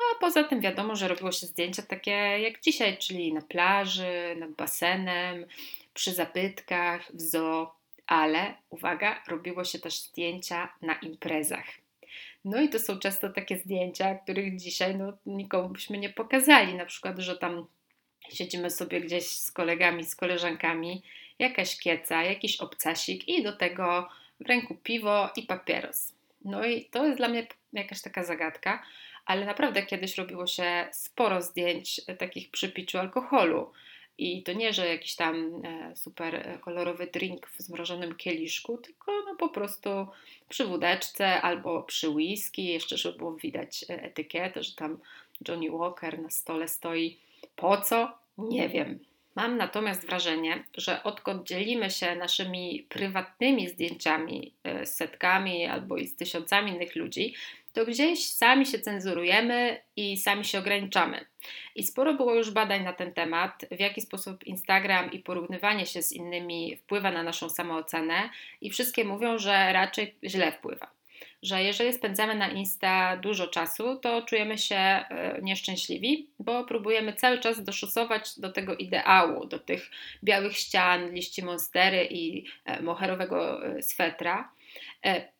No 0.00 0.06
a 0.16 0.20
poza 0.20 0.44
tym 0.44 0.60
wiadomo, 0.60 0.96
że 0.96 1.08
robiło 1.08 1.32
się 1.32 1.46
zdjęcia 1.46 1.82
takie 1.82 2.10
jak 2.10 2.60
dzisiaj, 2.60 2.98
czyli 2.98 3.32
na 3.32 3.40
plaży, 3.40 4.36
nad 4.38 4.50
basenem, 4.50 5.46
przy 5.94 6.12
zabytkach, 6.12 7.12
w 7.12 7.20
zoo 7.20 7.79
ale 8.10 8.54
uwaga, 8.70 9.22
robiło 9.28 9.64
się 9.64 9.78
też 9.78 10.00
zdjęcia 10.00 10.72
na 10.82 10.94
imprezach. 10.94 11.66
No 12.44 12.60
i 12.60 12.68
to 12.68 12.78
są 12.78 12.98
często 12.98 13.28
takie 13.28 13.56
zdjęcia, 13.58 14.14
których 14.14 14.56
dzisiaj 14.56 14.96
no, 14.96 15.12
nikomu 15.26 15.68
byśmy 15.68 15.98
nie 15.98 16.10
pokazali. 16.10 16.74
Na 16.74 16.86
przykład, 16.86 17.18
że 17.18 17.36
tam 17.36 17.66
siedzimy 18.28 18.70
sobie 18.70 19.00
gdzieś 19.00 19.26
z 19.26 19.52
kolegami, 19.52 20.04
z 20.04 20.16
koleżankami, 20.16 21.02
jakaś 21.38 21.78
kieca, 21.78 22.22
jakiś 22.22 22.56
obcasik 22.56 23.28
i 23.28 23.42
do 23.42 23.52
tego 23.56 24.08
w 24.40 24.48
ręku 24.48 24.74
piwo 24.74 25.30
i 25.36 25.42
papieros. 25.42 26.12
No 26.44 26.64
i 26.64 26.84
to 26.84 27.04
jest 27.04 27.16
dla 27.16 27.28
mnie 27.28 27.46
jakaś 27.72 28.02
taka 28.02 28.24
zagadka, 28.24 28.82
ale 29.26 29.46
naprawdę 29.46 29.82
kiedyś 29.82 30.18
robiło 30.18 30.46
się 30.46 30.88
sporo 30.92 31.42
zdjęć 31.42 32.00
takich 32.18 32.50
przy 32.50 32.72
piciu 32.72 32.98
alkoholu. 32.98 33.72
I 34.18 34.42
to 34.42 34.52
nie, 34.52 34.72
że 34.72 34.88
jakiś 34.88 35.14
tam 35.14 35.62
e, 35.64 35.96
super 35.96 36.58
kolorowy 36.60 37.06
drink 37.06 37.46
w 37.46 37.62
zmrożonym 37.62 38.14
kieliszku, 38.14 38.78
tylko 38.78 39.12
no 39.26 39.34
po 39.34 39.48
prostu 39.48 39.90
przy 40.48 40.64
wódeczce 40.64 41.42
albo 41.42 41.82
przy 41.82 42.08
whisky, 42.08 42.64
jeszcze 42.64 42.96
żeby 42.96 43.18
było 43.18 43.34
widać 43.34 43.84
e, 43.90 44.02
etykietę, 44.02 44.62
że 44.62 44.74
tam 44.74 44.98
Johnny 45.48 45.70
Walker 45.70 46.18
na 46.18 46.30
stole 46.30 46.68
stoi. 46.68 47.16
Po 47.56 47.80
co? 47.80 48.18
Nie 48.38 48.68
wiem. 48.68 48.98
Mam 49.34 49.56
natomiast 49.56 50.06
wrażenie, 50.06 50.64
że 50.76 51.02
odkąd 51.02 51.48
dzielimy 51.48 51.90
się 51.90 52.16
naszymi 52.16 52.86
prywatnymi 52.88 53.68
zdjęciami 53.68 54.52
e, 54.64 54.86
z 54.86 54.94
setkami 54.94 55.66
albo 55.66 55.96
i 55.96 56.06
z 56.06 56.16
tysiącami 56.16 56.72
innych 56.72 56.96
ludzi, 56.96 57.34
to 57.72 57.86
gdzieś 57.86 58.26
sami 58.26 58.66
się 58.66 58.78
cenzurujemy 58.78 59.80
i 59.96 60.16
sami 60.16 60.44
się 60.44 60.58
ograniczamy. 60.58 61.24
I 61.74 61.82
sporo 61.82 62.14
było 62.14 62.34
już 62.34 62.50
badań 62.50 62.84
na 62.84 62.92
ten 62.92 63.12
temat, 63.12 63.66
w 63.70 63.80
jaki 63.80 64.00
sposób 64.00 64.46
Instagram 64.46 65.12
i 65.12 65.18
porównywanie 65.18 65.86
się 65.86 66.02
z 66.02 66.12
innymi 66.12 66.76
wpływa 66.76 67.10
na 67.10 67.22
naszą 67.22 67.50
samoocenę, 67.50 68.30
i 68.60 68.70
wszystkie 68.70 69.04
mówią, 69.04 69.38
że 69.38 69.72
raczej 69.72 70.14
źle 70.24 70.52
wpływa. 70.52 71.00
Że 71.42 71.62
jeżeli 71.62 71.92
spędzamy 71.92 72.34
na 72.34 72.48
Insta 72.48 73.16
dużo 73.16 73.46
czasu, 73.46 73.96
to 73.96 74.22
czujemy 74.22 74.58
się 74.58 74.76
e, 74.76 75.38
nieszczęśliwi, 75.42 76.26
bo 76.38 76.64
próbujemy 76.64 77.12
cały 77.12 77.38
czas 77.38 77.64
doszusować 77.64 78.38
do 78.38 78.52
tego 78.52 78.76
ideału, 78.76 79.46
do 79.46 79.58
tych 79.58 79.90
białych 80.24 80.56
ścian, 80.56 81.12
liści 81.12 81.44
monstery 81.44 82.08
i 82.10 82.44
e, 82.64 82.82
moherowego 82.82 83.66
e, 83.66 83.82
swetra 83.82 84.50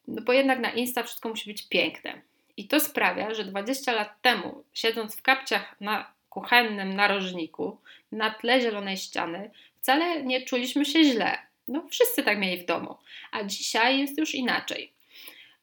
no 0.09 0.23
bo 0.23 0.33
jednak 0.33 0.61
na 0.61 0.71
Insta 0.71 1.03
wszystko 1.03 1.29
musi 1.29 1.51
być 1.51 1.69
piękne. 1.69 2.23
I 2.57 2.69
to 2.69 2.81
sprawia, 2.81 3.35
że 3.35 3.45
20 3.45 3.93
lat 3.93 4.23
temu, 4.23 4.65
siedząc 4.73 5.17
w 5.17 5.23
kapciach 5.23 5.77
na 5.81 6.13
kuchennym 6.29 6.95
narożniku, 6.95 7.79
na 8.13 8.31
tle 8.31 8.61
zielonej 8.61 8.97
ściany, 8.97 9.51
wcale 9.81 10.23
nie 10.23 10.43
czuliśmy 10.43 10.85
się 10.85 11.05
źle. 11.05 11.39
No, 11.69 11.87
wszyscy 11.91 12.23
tak 12.23 12.39
mieli 12.39 12.63
w 12.63 12.67
domu. 12.67 12.97
A 13.31 13.45
dzisiaj 13.45 13.99
jest 13.99 14.19
już 14.19 14.35
inaczej. 14.35 14.93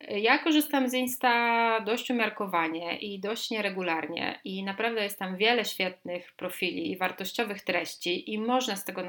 Ja 0.01 0.37
korzystam 0.37 0.89
z 0.89 0.93
Insta 0.93 1.81
dość 1.81 2.09
umiarkowanie 2.09 2.97
i 2.97 3.19
dość 3.19 3.51
nieregularnie 3.51 4.39
i 4.43 4.63
naprawdę 4.63 5.03
jest 5.03 5.19
tam 5.19 5.37
wiele 5.37 5.65
świetnych 5.65 6.33
profili 6.33 6.91
i 6.91 6.97
wartościowych 6.97 7.61
treści 7.61 8.33
i 8.33 8.39
można 8.39 8.75
z 8.75 8.85
tego, 8.85 9.01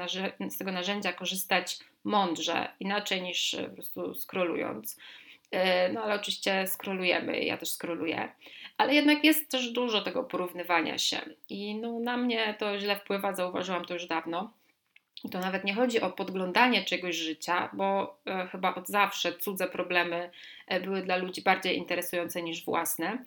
z 0.49 0.57
tego 0.57 0.71
narzędzia 0.71 1.13
korzystać 1.13 1.77
mądrze, 2.03 2.73
inaczej 2.79 3.21
niż 3.21 3.55
po 3.69 3.73
prostu 3.75 4.13
scrollując. 4.13 4.97
E, 5.51 5.93
no 5.93 6.03
ale 6.03 6.15
oczywiście 6.15 6.67
scrollujemy, 6.67 7.43
ja 7.43 7.57
też 7.57 7.71
scrolluję, 7.71 8.31
ale 8.77 8.95
jednak 8.95 9.23
jest 9.23 9.51
też 9.51 9.71
dużo 9.71 10.01
tego 10.01 10.23
porównywania 10.23 10.97
się 10.97 11.17
i 11.49 11.75
no, 11.75 11.99
na 11.99 12.17
mnie 12.17 12.55
to 12.59 12.79
źle 12.79 12.95
wpływa, 12.95 13.33
zauważyłam 13.33 13.85
to 13.85 13.93
już 13.93 14.05
dawno. 14.05 14.53
I 15.23 15.29
to 15.29 15.39
nawet 15.39 15.63
nie 15.63 15.73
chodzi 15.73 16.01
o 16.01 16.09
podglądanie 16.09 16.85
czegoś 16.85 17.15
życia, 17.15 17.69
bo 17.73 18.17
e, 18.25 18.47
chyba 18.47 18.75
od 18.75 18.87
zawsze 18.87 19.33
cudze 19.33 19.67
problemy 19.67 20.29
e, 20.67 20.79
były 20.79 21.01
dla 21.01 21.15
ludzi 21.15 21.41
bardziej 21.41 21.77
interesujące 21.77 22.41
niż 22.41 22.65
własne. 22.65 23.17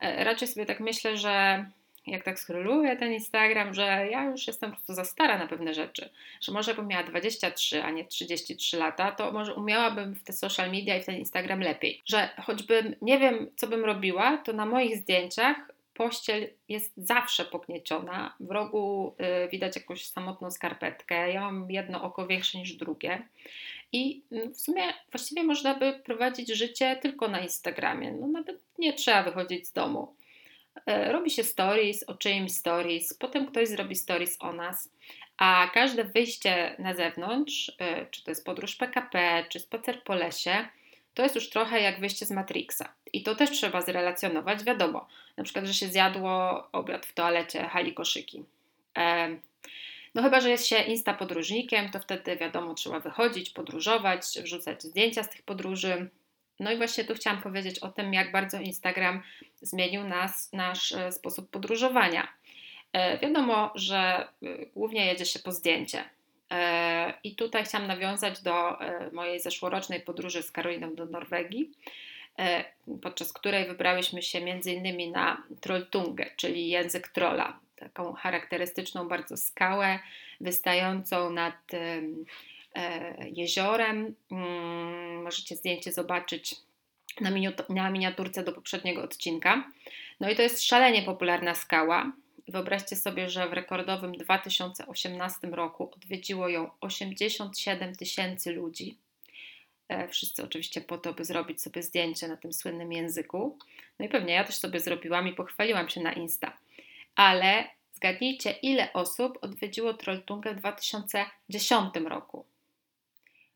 E, 0.00 0.24
raczej 0.24 0.48
sobie 0.48 0.66
tak 0.66 0.80
myślę, 0.80 1.16
że 1.16 1.64
jak 2.06 2.24
tak 2.24 2.38
scrolluję 2.38 2.96
ten 2.96 3.12
Instagram, 3.12 3.74
że 3.74 4.08
ja 4.10 4.24
już 4.24 4.46
jestem 4.46 4.70
po 4.70 4.76
prostu 4.76 4.94
za 4.94 5.04
stara 5.04 5.38
na 5.38 5.46
pewne 5.46 5.74
rzeczy, 5.74 6.10
że 6.40 6.52
może 6.52 6.74
bym 6.74 6.86
miała 6.86 7.02
23, 7.02 7.82
a 7.82 7.90
nie 7.90 8.04
33 8.04 8.76
lata, 8.76 9.12
to 9.12 9.32
może 9.32 9.54
umiałabym 9.54 10.14
w 10.14 10.24
te 10.24 10.32
social 10.32 10.70
media 10.70 10.96
i 10.96 11.02
w 11.02 11.06
ten 11.06 11.16
Instagram 11.16 11.60
lepiej. 11.60 12.02
Że 12.06 12.28
choćbym 12.42 12.94
nie 13.02 13.18
wiem, 13.18 13.50
co 13.56 13.66
bym 13.66 13.84
robiła, 13.84 14.36
to 14.36 14.52
na 14.52 14.66
moich 14.66 14.96
zdjęciach 14.96 15.56
pościel 16.00 16.48
jest 16.68 16.92
zawsze 16.96 17.44
pognieciona. 17.44 18.36
W 18.40 18.50
rogu 18.50 19.14
y, 19.44 19.48
widać 19.48 19.76
jakąś 19.76 20.06
samotną 20.06 20.50
skarpetkę. 20.50 21.32
Ja 21.32 21.40
mam 21.40 21.70
jedno 21.70 22.02
oko 22.02 22.26
większe 22.26 22.58
niż 22.58 22.72
drugie. 22.72 23.28
I 23.92 24.22
mm, 24.32 24.54
w 24.54 24.60
sumie 24.60 24.82
właściwie 25.12 25.42
można 25.42 25.74
by 25.74 25.92
prowadzić 26.04 26.48
życie 26.48 26.98
tylko 27.02 27.28
na 27.28 27.40
Instagramie. 27.40 28.12
No 28.12 28.26
nawet 28.26 28.62
nie 28.78 28.92
trzeba 28.92 29.22
wychodzić 29.22 29.66
z 29.66 29.72
domu. 29.72 30.14
E, 30.86 31.12
robi 31.12 31.30
się 31.30 31.44
stories 31.44 32.02
o 32.08 32.14
czyimś 32.14 32.52
stories, 32.52 33.14
potem 33.14 33.46
ktoś 33.46 33.68
zrobi 33.68 33.96
stories 33.96 34.36
o 34.40 34.52
nas, 34.52 34.92
a 35.36 35.70
każde 35.74 36.04
wyjście 36.04 36.76
na 36.78 36.94
zewnątrz, 36.94 37.72
e, 37.78 38.06
czy 38.06 38.24
to 38.24 38.30
jest 38.30 38.44
podróż 38.44 38.76
PKP, 38.76 39.44
czy 39.48 39.60
spacer 39.60 40.02
po 40.04 40.14
lesie, 40.14 40.68
to 41.14 41.22
jest 41.22 41.34
już 41.34 41.50
trochę 41.50 41.80
jak 41.80 42.00
wyjście 42.00 42.26
z 42.26 42.30
Matrixa. 42.30 42.94
I 43.12 43.22
to 43.22 43.34
też 43.34 43.50
trzeba 43.50 43.82
zrelacjonować, 43.82 44.64
wiadomo. 44.64 45.08
Na 45.36 45.44
przykład, 45.44 45.64
że 45.64 45.74
się 45.74 45.88
zjadło 45.88 46.64
obiad 46.72 47.06
w 47.06 47.12
toalecie, 47.12 47.68
hali 47.68 47.94
koszyki. 47.94 48.44
E, 48.98 49.28
no 50.14 50.22
chyba, 50.22 50.40
że 50.40 50.50
jest 50.50 50.66
się 50.66 50.82
insta 50.82 51.14
podróżnikiem, 51.14 51.90
to 51.90 52.00
wtedy 52.00 52.36
wiadomo, 52.36 52.74
trzeba 52.74 53.00
wychodzić, 53.00 53.50
podróżować, 53.50 54.22
wrzucać 54.42 54.82
zdjęcia 54.82 55.22
z 55.22 55.28
tych 55.28 55.42
podróży. 55.42 56.08
No 56.60 56.72
i 56.72 56.76
właśnie 56.76 57.04
tu 57.04 57.14
chciałam 57.14 57.42
powiedzieć 57.42 57.78
o 57.78 57.88
tym, 57.88 58.14
jak 58.14 58.32
bardzo 58.32 58.60
Instagram 58.60 59.22
zmienił 59.62 60.04
nas, 60.04 60.52
nasz 60.52 60.92
e, 60.92 61.12
sposób 61.12 61.50
podróżowania. 61.50 62.28
E, 62.92 63.18
wiadomo, 63.18 63.72
że 63.74 64.28
głównie 64.74 65.06
jedzie 65.06 65.26
się 65.26 65.38
po 65.38 65.52
zdjęcie. 65.52 66.04
I 67.24 67.34
tutaj 67.34 67.64
chciałam 67.64 67.88
nawiązać 67.88 68.42
do 68.42 68.78
mojej 69.12 69.40
zeszłorocznej 69.40 70.00
podróży 70.00 70.42
z 70.42 70.50
Karoliną 70.50 70.94
do 70.94 71.06
Norwegii. 71.06 71.70
E, 72.40 72.64
podczas 73.02 73.32
której 73.32 73.66
wybrałyśmy 73.66 74.22
się 74.22 74.38
m.in. 74.38 75.12
na 75.12 75.42
Trolltungę, 75.60 76.26
czyli 76.36 76.68
język 76.68 77.08
trola, 77.08 77.58
taką 77.76 78.12
charakterystyczną 78.12 79.08
bardzo 79.08 79.36
skałę 79.36 79.98
wystającą 80.40 81.30
nad 81.30 81.54
e, 81.74 82.02
jeziorem. 83.30 84.14
Mm, 84.30 85.22
możecie 85.22 85.56
zdjęcie 85.56 85.92
zobaczyć 85.92 86.56
na 87.68 87.90
miniaturce 87.90 88.44
do 88.44 88.52
poprzedniego 88.52 89.02
odcinka. 89.02 89.64
No 90.20 90.30
i 90.30 90.36
to 90.36 90.42
jest 90.42 90.62
szalenie 90.62 91.02
popularna 91.02 91.54
skała. 91.54 92.12
Wyobraźcie 92.50 92.96
sobie, 92.96 93.30
że 93.30 93.48
w 93.48 93.52
rekordowym 93.52 94.12
2018 94.12 95.46
roku 95.46 95.90
odwiedziło 95.96 96.48
ją 96.48 96.70
87 96.80 97.94
tysięcy 97.94 98.52
ludzi. 98.52 98.98
E, 99.88 100.08
wszyscy 100.08 100.44
oczywiście 100.44 100.80
po 100.80 100.98
to, 100.98 101.12
by 101.12 101.24
zrobić 101.24 101.62
sobie 101.62 101.82
zdjęcie 101.82 102.28
na 102.28 102.36
tym 102.36 102.52
słynnym 102.52 102.92
języku. 102.92 103.58
No 103.98 104.06
i 104.06 104.08
pewnie 104.08 104.34
ja 104.34 104.44
też 104.44 104.56
sobie 104.56 104.80
zrobiłam 104.80 105.28
i 105.28 105.32
pochwaliłam 105.32 105.88
się 105.88 106.00
na 106.00 106.12
Insta. 106.12 106.58
Ale 107.16 107.64
zgadnijcie, 107.94 108.50
ile 108.50 108.92
osób 108.92 109.38
odwiedziło 109.40 109.94
Trolltungę 109.94 110.54
w 110.54 110.58
2010 110.58 111.94
roku. 112.04 112.44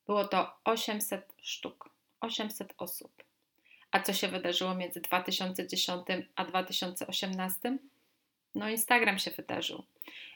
Było 0.06 0.24
to 0.24 0.54
800 0.64 1.34
sztuk. 1.42 1.88
800 2.20 2.74
osób. 2.78 3.24
A 3.90 4.00
co 4.00 4.12
się 4.12 4.28
wydarzyło 4.28 4.74
między 4.74 5.00
2010 5.00 6.06
a 6.36 6.44
2018? 6.44 7.78
No, 8.54 8.68
Instagram 8.68 9.18
się 9.18 9.30
wydarzył. 9.30 9.84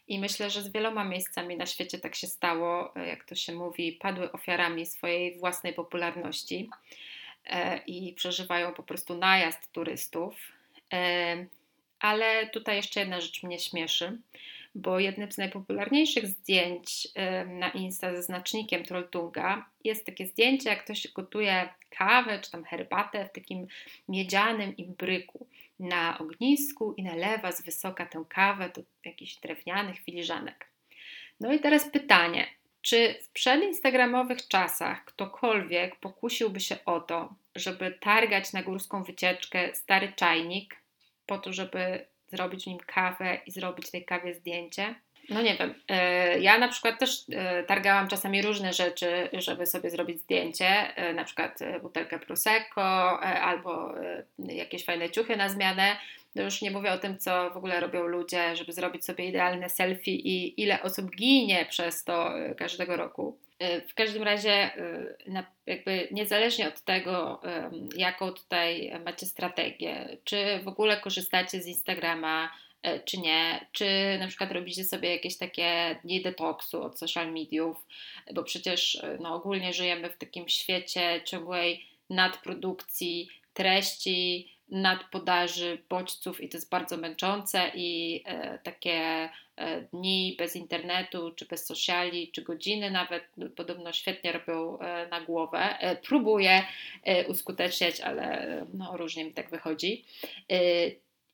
I 0.08 0.18
myślę, 0.18 0.50
że 0.50 0.62
z 0.62 0.72
wieloma 0.72 1.04
miejscami 1.04 1.56
na 1.56 1.66
świecie 1.66 1.98
tak 1.98 2.14
się 2.14 2.26
stało, 2.26 2.92
jak 3.06 3.24
to 3.24 3.34
się 3.34 3.52
mówi, 3.52 3.92
padły 3.92 4.32
ofiarami 4.32 4.86
swojej 4.86 5.38
własnej 5.38 5.74
popularności 5.74 6.70
i 7.86 8.12
przeżywają 8.12 8.74
po 8.74 8.82
prostu 8.82 9.16
najazd 9.16 9.72
turystów. 9.72 10.34
Ale 12.00 12.46
tutaj 12.46 12.76
jeszcze 12.76 13.00
jedna 13.00 13.20
rzecz 13.20 13.42
mnie 13.42 13.58
śmieszy, 13.58 14.18
bo 14.74 14.98
jednym 14.98 15.32
z 15.32 15.38
najpopularniejszych 15.38 16.26
zdjęć 16.26 17.08
na 17.46 17.70
Insta 17.70 18.14
ze 18.14 18.22
znacznikiem 18.22 18.84
Trolltunga 18.84 19.66
jest 19.84 20.06
takie 20.06 20.26
zdjęcie, 20.26 20.70
jak 20.70 20.84
ktoś 20.84 21.08
gotuje 21.12 21.68
kawę 21.90 22.40
czy 22.40 22.50
tam 22.50 22.64
herbatę 22.64 23.24
w 23.24 23.32
takim 23.32 23.66
miedzianym 24.08 24.76
imbryku 24.76 25.46
na 25.78 26.18
ognisku 26.18 26.94
i 26.96 27.02
nalewa 27.02 27.52
z 27.52 27.62
wysoka 27.62 28.06
tę 28.06 28.24
kawę 28.28 28.70
do 28.76 28.82
jakichś 29.04 29.36
drewnianych 29.36 29.98
filiżanek. 29.98 30.70
No 31.40 31.52
i 31.52 31.60
teraz 31.60 31.90
pytanie, 31.90 32.46
czy 32.82 33.14
w 33.22 33.30
przedinstagramowych 33.30 34.48
czasach 34.48 35.04
ktokolwiek 35.04 35.96
pokusiłby 35.96 36.60
się 36.60 36.76
o 36.84 37.00
to, 37.00 37.34
żeby 37.54 37.98
targać 38.00 38.52
na 38.52 38.62
górską 38.62 39.02
wycieczkę 39.02 39.74
stary 39.74 40.12
czajnik 40.16 40.76
po 41.26 41.38
to, 41.38 41.52
żeby 41.52 42.06
zrobić 42.26 42.64
w 42.64 42.66
nim 42.66 42.78
kawę 42.78 43.40
i 43.46 43.50
zrobić 43.50 43.90
tej 43.90 44.04
kawie 44.04 44.34
zdjęcie? 44.34 44.94
No 45.28 45.42
nie 45.42 45.56
wiem. 45.56 45.74
E, 45.88 46.38
ja 46.38 46.58
na 46.58 46.68
przykład 46.68 46.98
też 46.98 47.24
e, 47.32 47.62
targałam 47.62 48.08
czasami 48.08 48.42
różne 48.42 48.72
rzeczy, 48.72 49.28
żeby 49.32 49.66
sobie 49.66 49.90
zrobić 49.90 50.20
zdjęcie, 50.20 50.96
e, 50.96 51.12
na 51.14 51.24
przykład 51.24 51.58
butelkę 51.82 52.18
Prosecco 52.18 53.20
albo 53.20 53.94
jakieś 54.38 54.84
fajne 54.84 55.10
ciuchy 55.10 55.36
na 55.36 55.48
zmianę. 55.48 55.96
No 56.34 56.42
już 56.42 56.62
nie 56.62 56.70
mówię 56.70 56.92
o 56.92 56.98
tym, 56.98 57.18
co 57.18 57.50
w 57.50 57.56
ogóle 57.56 57.80
robią 57.80 58.06
ludzie, 58.06 58.56
żeby 58.56 58.72
zrobić 58.72 59.04
sobie 59.04 59.28
idealne 59.28 59.68
selfie 59.68 60.14
i 60.14 60.62
ile 60.62 60.82
osób 60.82 61.16
ginie 61.16 61.66
przez 61.70 62.04
to 62.04 62.30
każdego 62.56 62.96
roku. 62.96 63.38
W 63.88 63.94
każdym 63.94 64.22
razie, 64.22 64.70
jakby 65.66 66.08
niezależnie 66.10 66.68
od 66.68 66.80
tego, 66.80 67.40
jaką 67.96 68.32
tutaj 68.32 68.92
macie 69.04 69.26
strategię, 69.26 70.16
czy 70.24 70.60
w 70.64 70.68
ogóle 70.68 70.96
korzystacie 70.96 71.62
z 71.62 71.66
Instagrama, 71.66 72.50
czy 73.04 73.18
nie, 73.18 73.66
czy 73.72 74.16
na 74.20 74.26
przykład 74.26 74.52
robicie 74.52 74.84
sobie 74.84 75.12
jakieś 75.12 75.36
takie 75.36 75.98
dni 76.04 76.22
detoksu 76.22 76.82
od 76.82 76.98
social 76.98 77.32
mediów, 77.32 77.86
bo 78.34 78.42
przecież 78.42 78.94
e, 78.94 79.18
no, 79.20 79.34
ogólnie 79.34 79.72
żyjemy 79.72 80.10
w 80.10 80.18
takim 80.18 80.48
świecie 80.48 81.22
ciągłej 81.24 81.84
nadprodukcji 82.10 83.28
treści, 83.54 84.48
nadpodaży 84.70 85.82
bodźców 85.88 86.40
i 86.40 86.48
to 86.48 86.56
jest 86.56 86.70
bardzo 86.70 86.96
męczące 86.96 87.70
i 87.74 88.22
e, 88.26 88.58
takie 88.58 89.28
e, 89.56 89.80
dni 89.80 90.34
bez 90.38 90.56
internetu, 90.56 91.32
czy 91.36 91.46
bez 91.46 91.66
sociali, 91.66 92.32
czy 92.32 92.42
godziny 92.42 92.90
nawet 92.90 93.24
no, 93.36 93.46
podobno 93.56 93.92
świetnie 93.92 94.32
robią 94.32 94.78
e, 94.78 95.08
na 95.08 95.20
głowę. 95.20 95.78
E, 95.78 95.96
próbuję 95.96 96.62
uskuteczniać, 97.28 98.00
ale 98.00 98.66
no, 98.74 98.96
różnie 98.96 99.24
mi 99.24 99.32
tak 99.32 99.50
wychodzi 99.50 100.04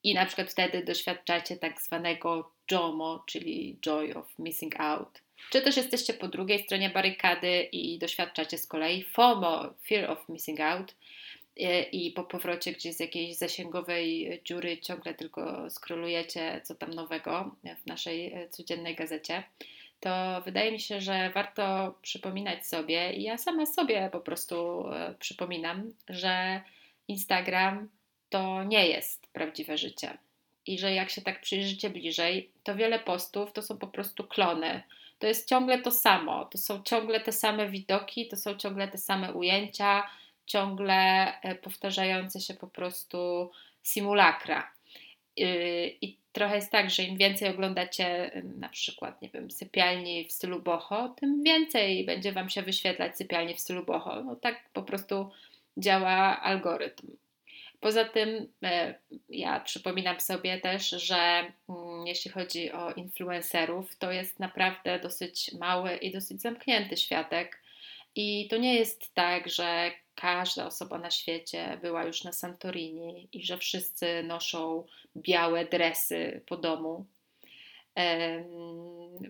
i 0.04 0.14
na 0.14 0.26
przykład 0.26 0.50
wtedy 0.50 0.84
doświadczacie 0.84 1.56
tak 1.56 1.80
zwanego 1.80 2.50
JOMO, 2.70 3.24
czyli 3.26 3.78
Joy 3.80 4.14
of 4.14 4.38
Missing 4.38 4.80
Out. 4.80 5.20
Czy 5.50 5.60
też 5.60 5.76
jesteście 5.76 6.14
po 6.14 6.28
drugiej 6.28 6.64
stronie 6.64 6.90
barykady 6.90 7.62
i 7.72 7.98
doświadczacie 7.98 8.58
z 8.58 8.66
kolei 8.66 9.02
FOMO, 9.02 9.74
Fear 9.88 10.10
of 10.10 10.28
Missing 10.28 10.60
Out, 10.60 10.94
e, 11.60 11.82
i 11.82 12.10
po 12.10 12.24
powrocie 12.24 12.72
gdzieś 12.72 12.94
z 12.94 13.00
jakiejś 13.00 13.36
zasięgowej 13.36 14.40
dziury 14.44 14.78
ciągle 14.78 15.14
tylko 15.14 15.70
skrolujecie, 15.70 16.60
co 16.64 16.74
tam 16.74 16.90
nowego 16.90 17.56
w 17.82 17.86
naszej 17.86 18.32
e, 18.32 18.48
codziennej 18.48 18.94
gazecie, 18.94 19.42
to 20.00 20.42
wydaje 20.44 20.72
mi 20.72 20.80
się, 20.80 21.00
że 21.00 21.30
warto 21.34 21.94
przypominać 22.02 22.66
sobie, 22.66 23.12
i 23.12 23.22
ja 23.22 23.38
sama 23.38 23.66
sobie 23.66 24.08
po 24.12 24.20
prostu 24.20 24.88
e, 24.88 25.14
przypominam, 25.18 25.92
że 26.08 26.60
Instagram 27.08 27.88
to 28.34 28.64
nie 28.64 28.88
jest 28.88 29.26
prawdziwe 29.26 29.78
życie. 29.78 30.18
I 30.66 30.78
że 30.78 30.94
jak 30.94 31.10
się 31.10 31.22
tak 31.22 31.40
przyjrzycie 31.40 31.90
bliżej, 31.90 32.50
to 32.62 32.76
wiele 32.76 32.98
postów 32.98 33.52
to 33.52 33.62
są 33.62 33.78
po 33.78 33.86
prostu 33.86 34.24
klony. 34.24 34.82
To 35.18 35.26
jest 35.26 35.48
ciągle 35.48 35.78
to 35.78 35.90
samo, 35.90 36.44
to 36.44 36.58
są 36.58 36.82
ciągle 36.82 37.20
te 37.20 37.32
same 37.32 37.68
widoki, 37.68 38.28
to 38.28 38.36
są 38.36 38.54
ciągle 38.54 38.88
te 38.88 38.98
same 38.98 39.32
ujęcia, 39.32 40.10
ciągle 40.46 40.94
e, 41.40 41.54
powtarzające 41.54 42.40
się 42.40 42.54
po 42.54 42.66
prostu 42.66 43.50
simulakra. 43.82 44.72
I 46.00 46.16
trochę 46.32 46.56
jest 46.56 46.72
tak, 46.72 46.90
że 46.90 47.02
im 47.02 47.16
więcej 47.16 47.48
oglądacie 47.48 48.30
na 48.58 48.68
przykład, 48.68 49.22
nie 49.22 49.28
wiem, 49.28 49.50
sypialni 49.50 50.24
w 50.24 50.32
stylu 50.32 50.62
boho, 50.62 51.08
tym 51.08 51.42
więcej 51.42 52.04
będzie 52.04 52.32
Wam 52.32 52.50
się 52.50 52.62
wyświetlać 52.62 53.16
sypialni 53.16 53.54
w 53.54 53.60
stylu 53.60 53.84
boho. 53.84 54.22
No 54.24 54.36
tak 54.36 54.68
po 54.72 54.82
prostu 54.82 55.30
działa 55.76 56.42
algorytm. 56.42 57.06
Poza 57.84 58.04
tym 58.04 58.52
e, 58.62 58.94
ja 59.28 59.60
przypominam 59.60 60.20
sobie 60.20 60.60
też, 60.60 60.90
że 60.90 61.16
mm, 61.68 62.06
jeśli 62.06 62.30
chodzi 62.30 62.72
o 62.72 62.92
influencerów, 62.92 63.96
to 63.96 64.12
jest 64.12 64.40
naprawdę 64.40 64.98
dosyć 64.98 65.52
mały 65.52 65.96
i 65.96 66.12
dosyć 66.12 66.42
zamknięty 66.42 66.96
światek. 66.96 67.62
I 68.14 68.48
to 68.48 68.56
nie 68.56 68.74
jest 68.74 69.14
tak, 69.14 69.48
że 69.48 69.90
każda 70.14 70.66
osoba 70.66 70.98
na 70.98 71.10
świecie 71.10 71.78
była 71.82 72.04
już 72.04 72.24
na 72.24 72.32
Santorini 72.32 73.28
i 73.32 73.44
że 73.44 73.58
wszyscy 73.58 74.22
noszą 74.22 74.86
białe 75.16 75.64
dresy 75.64 76.42
po 76.46 76.56
domu. 76.56 77.06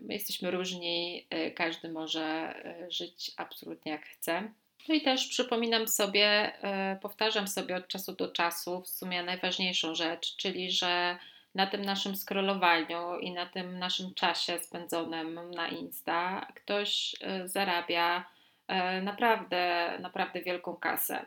My 0.03 0.15
jesteśmy 0.15 0.51
różni, 0.51 1.27
e, 1.31 1.51
każdy 1.51 1.89
może 1.89 2.23
e, 2.23 2.91
żyć 2.91 3.31
absolutnie 3.37 3.93
jak 3.93 4.07
chce. 4.07 4.53
No 4.89 4.95
i 4.95 5.01
też 5.01 5.29
przypominam 5.29 5.89
sobie, 5.89 6.53
e, 6.63 6.99
powtarzam 7.03 7.49
sobie 7.49 7.77
od 7.77 7.89
czasu 7.89 8.13
do 8.13 8.29
czasu 8.29 8.81
w 8.81 8.89
sumie 8.89 9.23
najważniejszą 9.23 9.95
rzecz, 9.95 10.37
czyli 10.37 10.71
że 10.71 11.19
na 11.55 11.67
tym 11.67 11.83
naszym 11.83 12.17
scrollowaniu 12.17 13.19
i 13.19 13.33
na 13.33 13.47
tym 13.47 13.79
naszym 13.79 14.15
czasie 14.15 14.59
spędzonym 14.59 15.51
na 15.51 15.69
Insta 15.69 16.47
ktoś 16.55 17.15
e, 17.21 17.49
zarabia 17.49 18.25
e, 18.69 19.03
naprawdę, 19.03 19.93
naprawdę 20.01 20.43
wielką 20.43 20.77
kasę. 20.77 21.27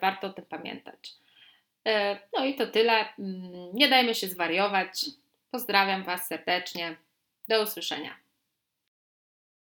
Warto 0.00 0.26
o 0.26 0.30
tym 0.32 0.44
pamiętać. 0.44 1.12
No 2.32 2.44
i 2.44 2.54
to 2.54 2.66
tyle. 2.66 2.92
Mm, 3.18 3.70
nie 3.74 3.88
dajmy 3.88 4.14
się 4.14 4.26
zwariować. 4.26 5.04
Pozdrawiam 5.50 6.04
Was 6.04 6.26
serdecznie. 6.26 6.96
Do 7.48 7.62
usłyszenia. 7.62 8.21